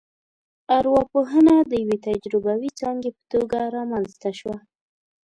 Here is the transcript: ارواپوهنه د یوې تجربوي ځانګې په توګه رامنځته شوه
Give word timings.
ارواپوهنه 0.77 1.55
د 1.71 1.71
یوې 1.81 1.97
تجربوي 2.07 2.69
ځانګې 2.81 3.09
په 3.17 3.21
توګه 3.33 3.59
رامنځته 3.75 4.29
شوه 4.39 4.57